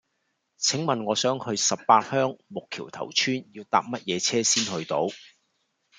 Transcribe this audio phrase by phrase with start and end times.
[0.57, 5.05] 請問我想去十八鄉木橋頭村要搭乜嘢車先去到